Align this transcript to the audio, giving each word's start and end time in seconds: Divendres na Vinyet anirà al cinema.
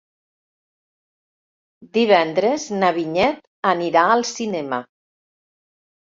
Divendres 1.97 2.65
na 2.81 2.91
Vinyet 2.97 3.39
anirà 3.75 4.09
al 4.15 4.27
cinema. 4.33 4.83